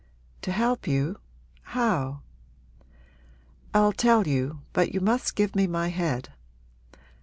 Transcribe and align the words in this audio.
'To 0.41 0.51
help 0.51 0.87
you 0.87 1.19
how?' 1.61 2.21
'I'll 3.75 3.93
tell 3.93 4.25
you 4.25 4.61
but 4.73 4.95
you 4.95 4.99
must 4.99 5.35
give 5.35 5.55
me 5.55 5.67
my 5.67 5.89
head. 5.89 6.29